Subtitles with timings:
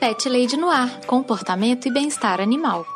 [0.00, 2.86] Pet Lady no Ar Comportamento e Bem-Estar Animal.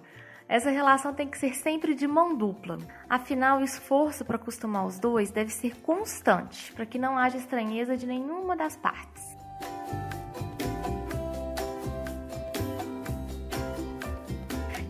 [0.48, 2.78] Essa relação tem que ser sempre de mão dupla.
[3.08, 7.96] Afinal, o esforço para acostumar os dois deve ser constante, para que não haja estranheza
[7.96, 9.35] de nenhuma das partes.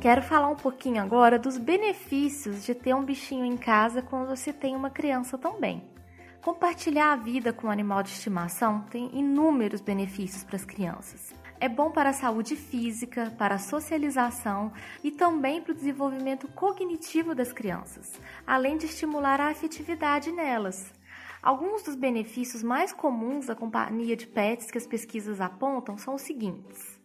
[0.06, 4.52] Quero falar um pouquinho agora dos benefícios de ter um bichinho em casa quando você
[4.52, 5.82] tem uma criança também.
[6.40, 11.34] Compartilhar a vida com um animal de estimação tem inúmeros benefícios para as crianças.
[11.58, 14.72] É bom para a saúde física, para a socialização
[15.02, 18.12] e também para o desenvolvimento cognitivo das crianças,
[18.46, 20.92] além de estimular a afetividade nelas.
[21.42, 26.22] Alguns dos benefícios mais comuns da companhia de pets que as pesquisas apontam são os
[26.22, 26.95] seguintes: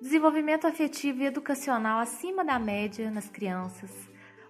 [0.00, 3.90] desenvolvimento afetivo e educacional acima da média nas crianças,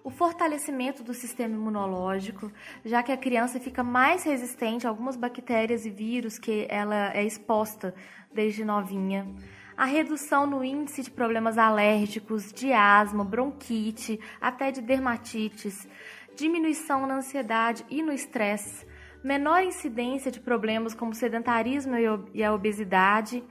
[0.03, 2.51] o fortalecimento do sistema imunológico,
[2.85, 7.23] já que a criança fica mais resistente a algumas bactérias e vírus que ela é
[7.23, 7.93] exposta
[8.31, 9.27] desde novinha,
[9.75, 15.87] a redução no índice de problemas alérgicos, de asma, bronquite, até de dermatites,
[16.35, 18.85] diminuição na ansiedade e no estresse,
[19.23, 21.95] menor incidência de problemas como sedentarismo
[22.33, 23.43] e a obesidade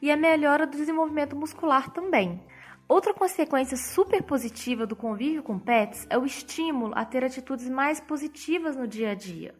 [0.00, 2.44] e a melhora do desenvolvimento muscular também.
[2.88, 8.00] Outra consequência super positiva do convívio com pets é o estímulo a ter atitudes mais
[8.00, 9.54] positivas no dia a dia.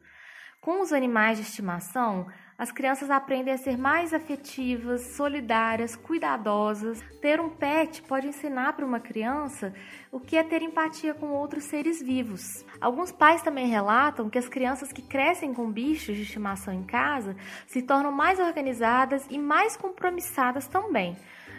[0.61, 2.27] Com os animais de estimação,
[2.59, 7.03] as crianças aprendem a ser mais afetivas, solidárias, cuidadosas.
[7.21, 9.75] Ter um pet pode ensinar para uma criança
[10.11, 12.65] o que é ter empatia com outros seres vivos.
[12.81, 17.37] Alguns pais também relatam que as crianças que crescem com bichos de estimação em casa
[17.67, 21.17] se tornam mais organizadas e mais compromissadas também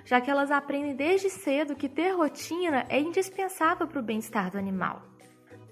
[0.07, 4.57] já que elas aprendem desde cedo que ter rotina é indispensável para o bem-estar do
[4.57, 5.16] animal.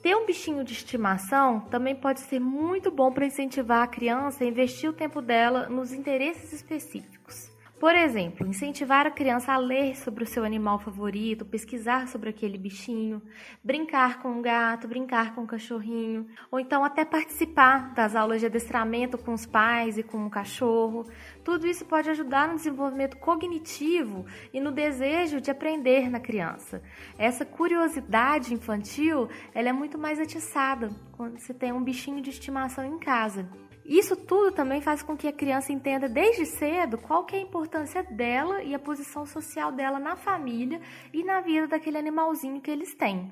[0.05, 4.47] Ter um bichinho de estimação também pode ser muito bom para incentivar a criança a
[4.47, 7.49] investir o tempo dela nos interesses específicos.
[7.79, 12.57] Por exemplo, incentivar a criança a ler sobre o seu animal favorito, pesquisar sobre aquele
[12.57, 13.21] bichinho,
[13.61, 18.45] brincar com o gato, brincar com o cachorrinho, ou então até participar das aulas de
[18.45, 21.05] adestramento com os pais e com o cachorro.
[21.43, 26.81] Tudo isso pode ajudar no desenvolvimento cognitivo e no desejo de aprender na criança.
[27.17, 32.85] Essa curiosidade infantil, ela é muito mais atiçada quando você tem um bichinho de estimação
[32.85, 33.45] em casa.
[33.85, 38.01] Isso tudo também faz com que a criança entenda desde cedo qual é a importância
[38.01, 40.81] dela e a posição social dela na família
[41.13, 43.31] e na vida daquele animalzinho que eles têm.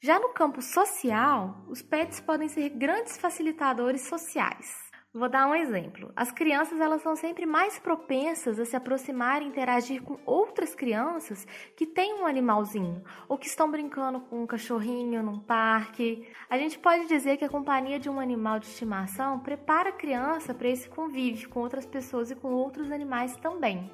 [0.00, 4.87] Já no campo social, os pets podem ser grandes facilitadores sociais.
[5.12, 6.12] Vou dar um exemplo.
[6.14, 11.46] As crianças elas são sempre mais propensas a se aproximar e interagir com outras crianças
[11.74, 16.28] que têm um animalzinho ou que estão brincando com um cachorrinho num parque.
[16.50, 20.52] A gente pode dizer que a companhia de um animal de estimação prepara a criança
[20.52, 23.90] para esse convívio com outras pessoas e com outros animais também.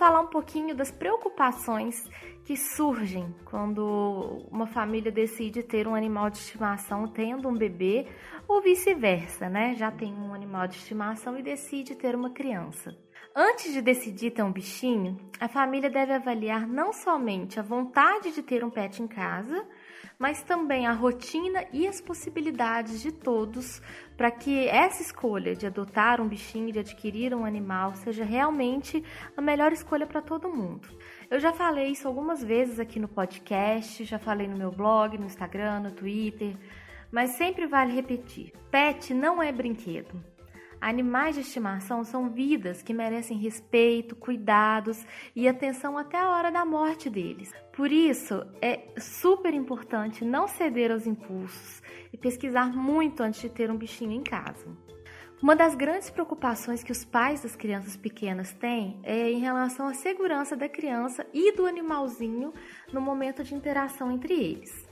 [0.00, 2.08] Falar um pouquinho das preocupações
[2.46, 8.06] que surgem quando uma família decide ter um animal de estimação tendo um bebê
[8.48, 9.74] ou vice-versa, né?
[9.74, 12.96] Já tem um animal de estimação e decide ter uma criança.
[13.36, 18.42] Antes de decidir ter um bichinho, a família deve avaliar não somente a vontade de
[18.42, 19.68] ter um pet em casa,
[20.20, 23.80] mas também a rotina e as possibilidades de todos
[24.18, 29.02] para que essa escolha de adotar um bichinho, de adquirir um animal, seja realmente
[29.34, 30.86] a melhor escolha para todo mundo.
[31.30, 35.24] Eu já falei isso algumas vezes aqui no podcast, já falei no meu blog, no
[35.24, 36.54] Instagram, no Twitter,
[37.10, 40.22] mas sempre vale repetir: pet não é brinquedo.
[40.80, 45.04] Animais de estimação são vidas que merecem respeito, cuidados
[45.36, 47.52] e atenção até a hora da morte deles.
[47.70, 53.70] Por isso, é super importante não ceder aos impulsos e pesquisar muito antes de ter
[53.70, 54.66] um bichinho em casa.
[55.42, 59.94] Uma das grandes preocupações que os pais das crianças pequenas têm é em relação à
[59.94, 62.54] segurança da criança e do animalzinho
[62.90, 64.89] no momento de interação entre eles.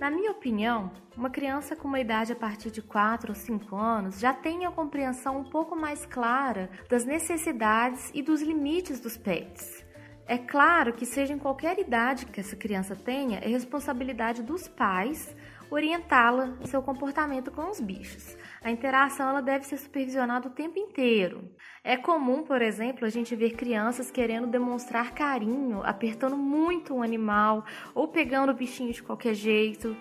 [0.00, 4.18] Na minha opinião, uma criança com uma idade a partir de 4 ou 5 anos
[4.18, 9.84] já tem a compreensão um pouco mais clara das necessidades e dos limites dos pets.
[10.26, 15.36] É claro que, seja em qualquer idade que essa criança tenha, é responsabilidade dos pais
[15.70, 18.38] orientá-la no seu comportamento com os bichos.
[18.62, 21.50] A interação ela deve ser supervisionada o tempo inteiro.
[21.82, 27.64] É comum, por exemplo, a gente ver crianças querendo demonstrar carinho, apertando muito um animal
[27.94, 29.96] ou pegando o bichinho de qualquer jeito.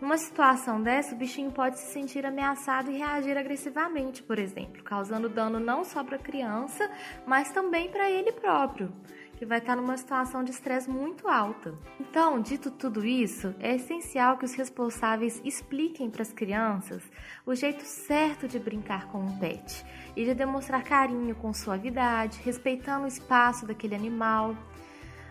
[0.00, 5.28] Numa situação dessa, o bichinho pode se sentir ameaçado e reagir agressivamente, por exemplo, causando
[5.28, 6.88] dano não só para a criança,
[7.26, 8.92] mas também para ele próprio
[9.36, 11.74] que vai estar numa situação de estresse muito alta.
[12.00, 17.02] Então, dito tudo isso, é essencial que os responsáveis expliquem para as crianças
[17.44, 19.84] o jeito certo de brincar com um pet
[20.16, 24.56] e de demonstrar carinho com suavidade, respeitando o espaço daquele animal.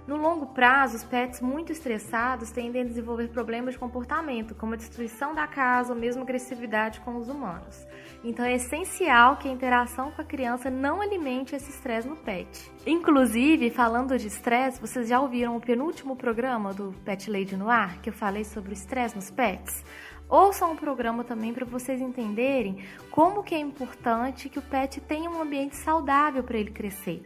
[0.08, 4.78] No longo prazo, os pets muito estressados tendem a desenvolver problemas de comportamento, como a
[4.78, 7.88] destruição da casa ou mesmo agressividade com os humanos.
[8.24, 12.72] Então é essencial que a interação com a criança não alimente esse estresse no pet.
[12.86, 18.00] Inclusive, falando de estresse, vocês já ouviram o penúltimo programa do Pet Lady no Ar,
[18.00, 19.84] que eu falei sobre o estresse nos pets?
[20.30, 25.30] Ouçam o programa também para vocês entenderem como que é importante que o pet tenha
[25.30, 27.24] um ambiente saudável para ele crescer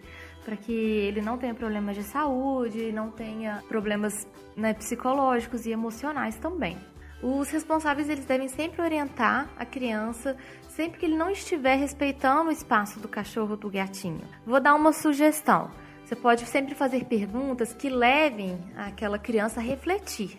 [0.49, 6.37] para que ele não tenha problemas de saúde, não tenha problemas né, psicológicos e emocionais
[6.37, 6.75] também.
[7.21, 10.35] Os responsáveis eles devem sempre orientar a criança
[10.69, 14.23] sempre que ele não estiver respeitando o espaço do cachorro ou do gatinho.
[14.43, 15.69] Vou dar uma sugestão.
[16.03, 20.35] Você pode sempre fazer perguntas que levem aquela criança a refletir.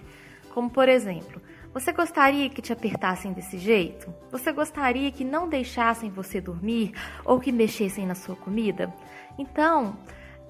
[0.52, 1.40] Como por exemplo,
[1.72, 4.12] você gostaria que te apertassem desse jeito?
[4.32, 6.92] Você gostaria que não deixassem você dormir
[7.24, 8.92] ou que mexessem na sua comida?
[9.38, 9.96] Então,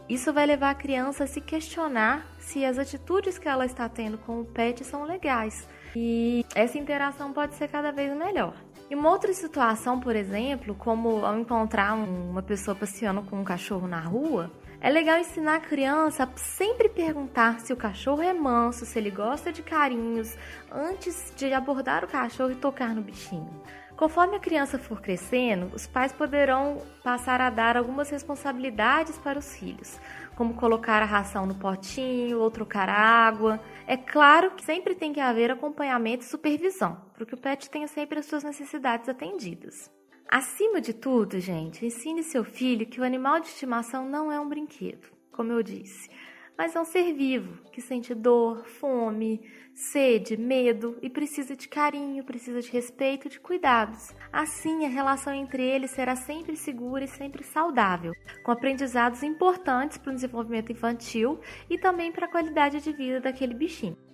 [0.08, 4.16] isso vai levar a criança a se questionar se as atitudes que ela está tendo
[4.18, 5.68] com o pet são legais.
[5.94, 8.54] E essa interação pode ser cada vez melhor.
[8.90, 13.86] Em uma outra situação, por exemplo, como ao encontrar uma pessoa passeando com um cachorro
[13.86, 14.50] na rua,
[14.80, 19.12] é legal ensinar a criança a sempre perguntar se o cachorro é manso, se ele
[19.12, 20.36] gosta de carinhos,
[20.72, 23.62] antes de abordar o cachorro e tocar no bichinho.
[23.96, 29.54] Conforme a criança for crescendo, os pais poderão passar a dar algumas responsabilidades para os
[29.54, 30.00] filhos,
[30.40, 33.60] como colocar a ração no potinho ou trocar a água.
[33.86, 37.86] É claro que sempre tem que haver acompanhamento e supervisão, para que o pet tenha
[37.86, 39.90] sempre as suas necessidades atendidas.
[40.26, 44.48] Acima de tudo, gente, ensine seu filho que o animal de estimação não é um
[44.48, 46.08] brinquedo, como eu disse,
[46.56, 49.40] mas é um ser vivo que sente dor, fome,
[49.74, 54.14] sede, medo e precisa de carinho, precisa de respeito e de cuidados.
[54.32, 58.12] Assim, a relação entre eles será sempre segura e sempre saudável,
[58.44, 63.54] com aprendizados importantes para o desenvolvimento infantil e também para a qualidade de vida daquele
[63.54, 64.09] bichinho.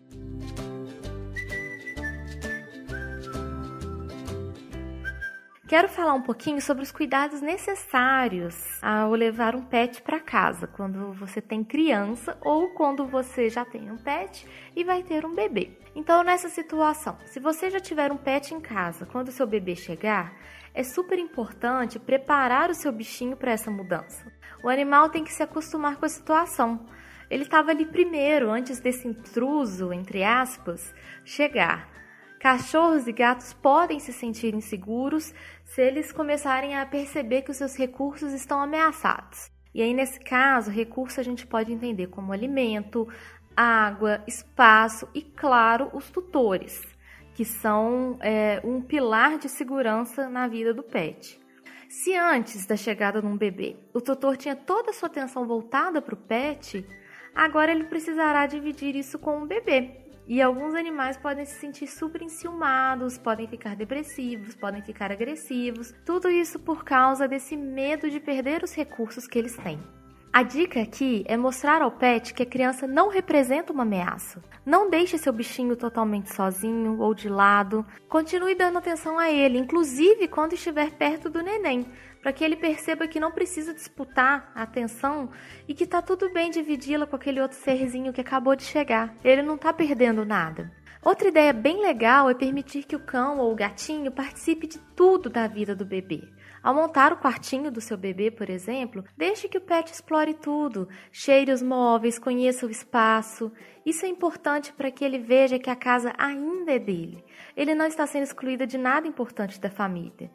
[5.69, 11.13] Quero falar um pouquinho sobre os cuidados necessários ao levar um pet para casa, quando
[11.15, 14.47] você tem criança ou quando você já tem um pet
[14.77, 15.77] e vai ter um bebê.
[15.93, 19.75] Então, nessa situação, se você já tiver um pet em casa, quando o seu bebê
[19.75, 20.37] chegar,
[20.73, 24.33] é super importante preparar o seu bichinho para essa mudança.
[24.63, 26.87] O animal tem que se acostumar com a situação.
[27.29, 30.95] Ele estava ali primeiro, antes desse intruso, entre aspas,
[31.25, 31.96] chegar.
[32.41, 37.77] Cachorros e gatos podem se sentir inseguros se eles começarem a perceber que os seus
[37.77, 39.51] recursos estão ameaçados.
[39.75, 43.09] E aí, nesse caso, recurso a gente pode entender como alimento,
[43.57, 46.83] água, espaço e, claro, os tutores,
[47.35, 51.41] que são é, um pilar de segurança na vida do pet.
[51.89, 56.03] Se antes da chegada de um bebê o tutor tinha toda a sua atenção voltada
[56.03, 56.87] para o pet,
[57.35, 62.21] agora ele precisará dividir isso com o bebê E alguns animais podem se sentir super
[62.21, 65.95] enciumados, podem ficar depressivos, podem ficar agressivos.
[66.05, 69.79] Tudo isso por causa desse medo de perder os recursos que eles têm.
[70.37, 74.45] A dica aqui é mostrar ao pet que a criança não representa uma ameaça.
[74.67, 77.87] Não deixe seu bichinho totalmente sozinho ou de lado.
[78.07, 81.87] Continue dando atenção a ele, inclusive quando estiver perto do neném,
[82.21, 85.31] para que ele perceba que não precisa disputar a atenção
[85.67, 89.15] e que tá tudo bem dividi-la com aquele outro serzinho que acabou de chegar.
[89.25, 90.71] Ele não tá perdendo nada.
[91.03, 95.31] Outra ideia bem legal é permitir que o cão ou o gatinho participe de tudo
[95.31, 96.29] da vida do bebê.
[96.67, 100.89] Ao montar o quartinho do seu bebê, por exemplo, deixe que o pet explore tudo,
[101.13, 103.53] cheire os móveis, conheça o espaço.
[103.85, 107.25] Isso é importante para que ele veja que a casa ainda é dele.
[107.57, 110.29] Ele não está sendo excluído de nada importante da família.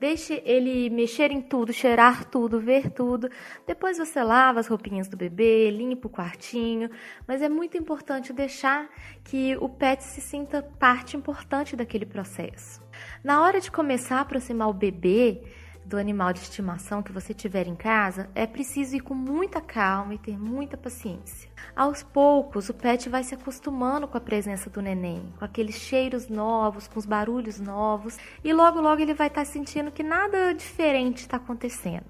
[0.00, 3.30] Deixe ele mexer em tudo, cheirar tudo, ver tudo.
[3.64, 6.90] Depois você lava as roupinhas do bebê, limpa o quartinho.
[7.28, 8.90] Mas é muito importante deixar
[9.22, 12.82] que o pet se sinta parte importante daquele processo.
[13.22, 15.42] Na hora de começar a aproximar o bebê,
[15.86, 20.14] do animal de estimação que você tiver em casa, é preciso ir com muita calma
[20.14, 21.48] e ter muita paciência.
[21.76, 26.28] Aos poucos, o pet vai se acostumando com a presença do neném, com aqueles cheiros
[26.28, 31.18] novos, com os barulhos novos, e logo logo ele vai estar sentindo que nada diferente
[31.18, 32.04] está acontecendo.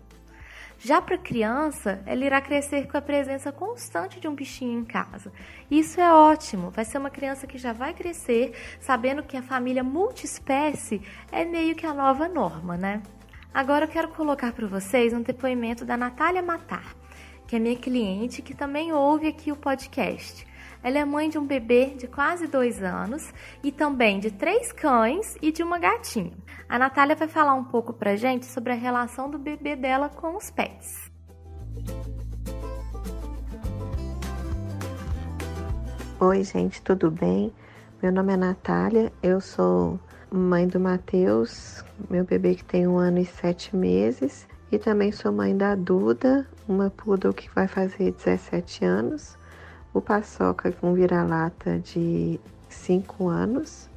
[0.78, 5.32] Já para criança, ela irá crescer com a presença constante de um bichinho em casa.
[5.70, 9.82] Isso é ótimo, vai ser uma criança que já vai crescer sabendo que a família
[9.82, 13.02] multiespécie é meio que a nova norma, né?
[13.56, 16.94] Agora eu quero colocar para vocês um depoimento da Natália Matar,
[17.46, 20.46] que é minha cliente que também ouve aqui o podcast.
[20.82, 23.32] Ela é mãe de um bebê de quase dois anos
[23.64, 26.34] e também de três cães e de uma gatinha.
[26.68, 30.36] A Natália vai falar um pouco pra gente sobre a relação do bebê dela com
[30.36, 31.10] os pets.
[36.20, 37.50] Oi, gente, tudo bem?
[38.02, 39.98] Meu nome é Natália, eu sou
[40.36, 44.46] mãe do Matheus, meu bebê que tem um ano e sete meses.
[44.70, 49.36] E também sou mãe da Duda, uma poodle que vai fazer 17 anos.
[49.94, 53.88] O Paçoca com vira-lata de 5 anos.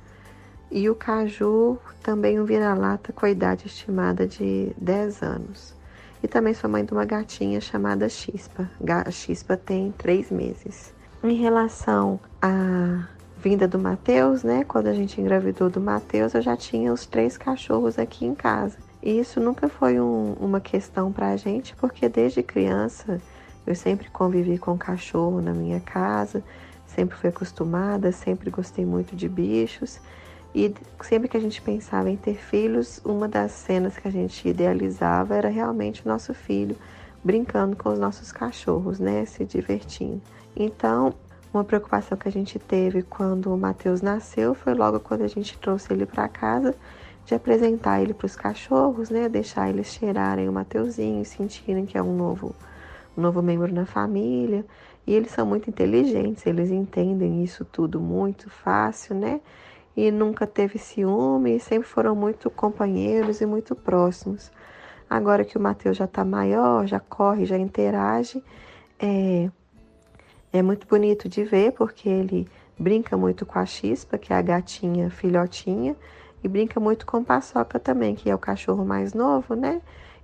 [0.71, 5.75] E o Caju, também um vira-lata com a idade estimada de 10 anos.
[6.21, 8.69] E também sou mãe de uma gatinha chamada Chispa.
[8.87, 10.93] A Chispa tem 3 meses.
[11.23, 13.07] Em relação a
[13.41, 14.65] vinda do Mateus, né?
[14.65, 18.77] Quando a gente engravidou do Mateus, eu já tinha os três cachorros aqui em casa.
[19.01, 23.21] E isso nunca foi um, uma questão para a gente, porque desde criança
[23.65, 26.43] eu sempre convivi com cachorro na minha casa,
[26.85, 30.01] sempre fui acostumada, sempre gostei muito de bichos.
[30.53, 34.49] E sempre que a gente pensava em ter filhos, uma das cenas que a gente
[34.49, 36.75] idealizava era realmente o nosso filho
[37.23, 39.23] brincando com os nossos cachorros, né?
[39.25, 40.21] Se divertindo.
[40.55, 41.13] Então,
[41.53, 45.57] uma preocupação que a gente teve quando o Matheus nasceu foi logo quando a gente
[45.57, 46.75] trouxe ele para casa,
[47.25, 49.27] de apresentar ele para os cachorros, né?
[49.27, 52.55] Deixar eles cheirarem o Mateuzinho, sentirem que é um novo,
[53.17, 54.65] um novo membro na família.
[55.05, 59.41] E eles são muito inteligentes, eles entendem isso tudo muito fácil, né?
[59.97, 64.51] E nunca teve ciúme, sempre foram muito companheiros e muito próximos.
[65.09, 68.43] Agora que o Mateus já está maior, já corre, já interage,
[68.99, 69.49] é,
[70.51, 74.41] é muito bonito de ver porque ele brinca muito com a Chispa, que é a
[74.41, 75.95] gatinha filhotinha,
[76.43, 79.81] e brinca muito com o Paçoca também, que é o cachorro mais novo, né?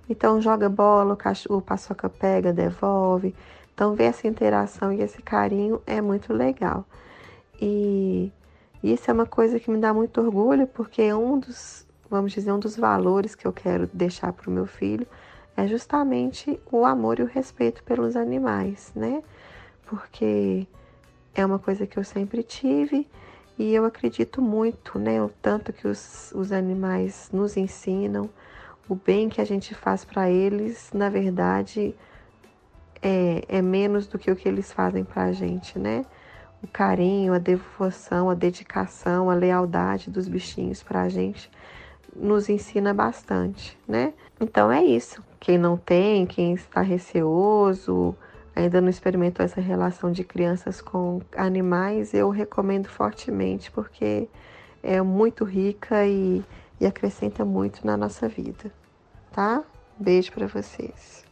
[0.08, 3.34] Então joga bola, o, cachorro, o Paçoca pega, devolve.
[3.74, 6.86] Então ver essa interação e esse carinho é muito legal.
[7.60, 8.32] E
[8.82, 12.58] isso é uma coisa que me dá muito orgulho, porque um dos, vamos dizer, um
[12.58, 15.06] dos valores que eu quero deixar para o meu filho
[15.56, 19.22] é justamente o amor e o respeito pelos animais, né?
[19.86, 20.66] Porque
[21.34, 23.08] é uma coisa que eu sempre tive
[23.58, 25.22] e eu acredito muito, né?
[25.22, 28.28] O tanto que os, os animais nos ensinam,
[28.88, 31.94] o bem que a gente faz para eles, na verdade,
[33.02, 36.04] é, é menos do que o que eles fazem para a gente, né?
[36.62, 41.50] O carinho, a devoção, a dedicação, a lealdade dos bichinhos para a gente
[42.14, 44.12] nos ensina bastante, né?
[44.40, 45.22] Então é isso.
[45.38, 48.16] Quem não tem, quem está receoso,
[48.56, 54.28] ainda não experimentou essa relação de crianças com animais, eu recomendo fortemente porque
[54.82, 56.42] é muito rica e,
[56.80, 58.72] e acrescenta muito na nossa vida,
[59.30, 59.62] tá?
[59.98, 61.24] Beijo para vocês.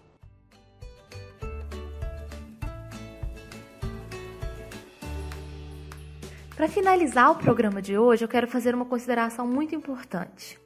[6.54, 10.63] Para finalizar o programa de hoje, eu quero fazer uma consideração muito importante.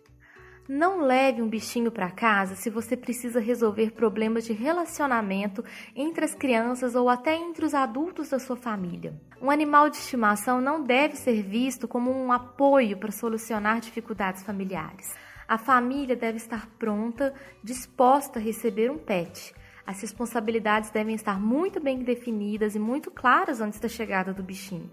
[0.69, 5.65] Não leve um bichinho para casa se você precisa resolver problemas de relacionamento
[5.97, 9.19] entre as crianças ou até entre os adultos da sua família.
[9.41, 15.17] Um animal de estimação não deve ser visto como um apoio para solucionar dificuldades familiares.
[15.49, 17.33] A família deve estar pronta,
[17.65, 19.55] disposta a receber um pet.
[19.87, 24.91] As responsabilidades devem estar muito bem definidas e muito claras antes da chegada do bichinho.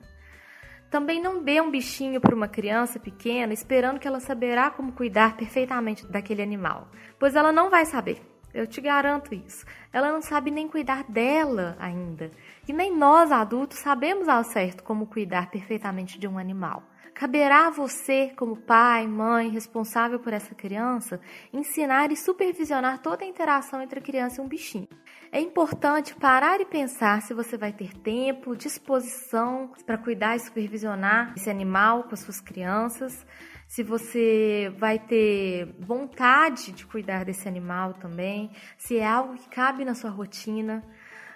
[0.95, 5.35] Também não dê um bichinho para uma criança pequena esperando que ela saberá como cuidar
[5.35, 6.87] perfeitamente daquele animal,
[7.19, 8.21] pois ela não vai saber.
[8.53, 9.65] Eu te garanto isso.
[9.91, 12.31] Ela não sabe nem cuidar dela ainda.
[12.65, 16.81] E nem nós adultos sabemos ao certo como cuidar perfeitamente de um animal.
[17.15, 21.17] Caberá a você, como pai, mãe, responsável por essa criança,
[21.53, 24.89] ensinar e supervisionar toda a interação entre a criança e um bichinho.
[25.31, 31.33] É importante parar e pensar se você vai ter tempo, disposição para cuidar e supervisionar
[31.37, 33.25] esse animal com as suas crianças,
[33.65, 39.85] se você vai ter vontade de cuidar desse animal também, se é algo que cabe
[39.85, 40.83] na sua rotina.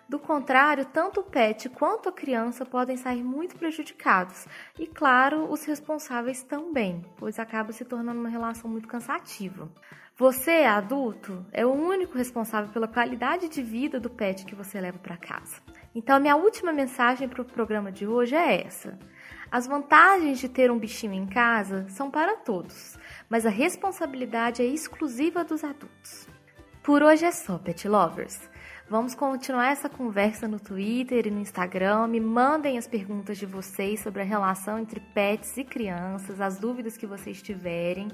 [0.10, 4.48] Do contrário, tanto o pet quanto a criança podem sair muito prejudicados.
[4.80, 9.70] E, claro, os responsáveis também, pois acaba se tornando uma relação muito cansativa.
[10.18, 14.98] Você, adulto, é o único responsável pela qualidade de vida do pet que você leva
[14.98, 15.62] para casa.
[15.94, 18.98] Então, minha última mensagem para o programa de hoje é essa.
[19.51, 22.98] As vantagens de ter um bichinho em casa são para todos,
[23.30, 26.28] mas a responsabilidade é exclusiva dos adultos.
[26.82, 28.49] Por hoje é só, Pet Lovers.
[28.89, 32.08] Vamos continuar essa conversa no Twitter e no Instagram.
[32.08, 36.98] Me mandem as perguntas de vocês sobre a relação entre pets e crianças, as dúvidas
[36.98, 38.08] que vocês tiverem.